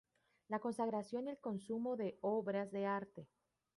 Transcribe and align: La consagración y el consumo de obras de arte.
La 0.47 0.57
consagración 0.57 1.27
y 1.27 1.29
el 1.29 1.37
consumo 1.37 1.95
de 1.95 2.17
obras 2.21 2.71
de 2.71 2.87
arte. 2.87 3.27